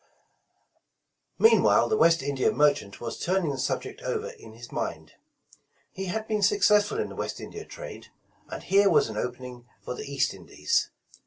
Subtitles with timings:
[1.37, 5.13] Meanwhile the West India merchant was turning the subject over in his mind.
[5.91, 8.07] He had been successful in the West India trade,
[8.49, 10.89] and here was an opening for the Bast Indies.